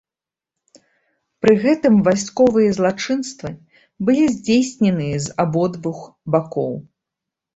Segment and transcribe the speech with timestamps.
[1.45, 3.51] Пры гэтым вайсковыя злачынствы
[4.07, 5.99] былі здзейсненыя з абодвух
[6.37, 6.73] бакоў.